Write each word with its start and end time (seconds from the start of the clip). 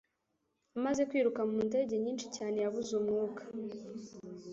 Amaze 0.77 1.01
kwiruka 1.09 1.41
mu 1.51 1.59
ndege 1.67 1.93
nyinshi 2.03 2.27
cyane, 2.35 2.57
yabuze 2.63 2.91
umwuka. 2.99 3.41